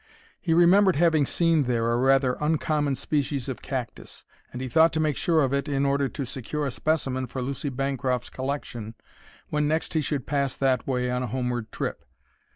[0.41, 4.99] He remembered having seen there a rather uncommon species of cactus, and he thought to
[4.99, 8.95] make sure of it in order to secure a specimen for Lucy Bancroft's collection
[9.49, 12.03] when next he should pass that way on a homeward trip.